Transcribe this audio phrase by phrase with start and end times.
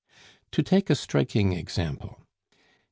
[0.53, 2.25] To take a striking example.